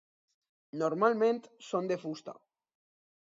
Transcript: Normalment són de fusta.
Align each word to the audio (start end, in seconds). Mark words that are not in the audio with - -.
Normalment 0.83 1.41
són 1.67 1.91
de 1.91 1.97
fusta. 2.05 2.35